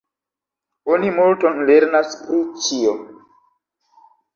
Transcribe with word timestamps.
Oni 0.93 1.11
multon 1.19 1.61
lernas 1.69 2.19
pri 2.25 2.43
ĉio. 2.67 2.99